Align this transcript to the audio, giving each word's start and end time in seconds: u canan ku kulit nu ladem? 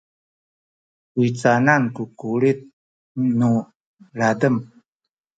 u 1.21 1.23
canan 1.39 1.83
ku 1.95 2.03
kulit 2.19 2.59
nu 3.37 3.51
ladem? 4.19 4.55